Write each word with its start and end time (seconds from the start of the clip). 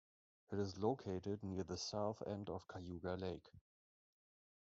It 0.51 0.57
is 0.57 0.79
located 0.79 1.43
near 1.43 1.63
the 1.63 1.77
south 1.77 2.23
end 2.25 2.49
of 2.49 2.67
Cayuga 2.67 3.13
Lake. 3.17 3.51